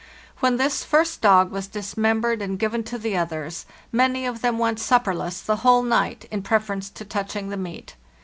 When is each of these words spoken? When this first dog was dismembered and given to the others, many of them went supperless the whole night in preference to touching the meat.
When 0.39 0.57
this 0.57 0.83
first 0.83 1.21
dog 1.21 1.51
was 1.51 1.67
dismembered 1.67 2.41
and 2.41 2.57
given 2.57 2.81
to 2.85 2.97
the 2.97 3.15
others, 3.15 3.67
many 3.91 4.25
of 4.25 4.41
them 4.41 4.57
went 4.57 4.79
supperless 4.79 5.41
the 5.43 5.57
whole 5.57 5.83
night 5.83 6.25
in 6.31 6.41
preference 6.41 6.89
to 6.89 7.05
touching 7.05 7.49
the 7.49 7.55
meat. 7.57 7.95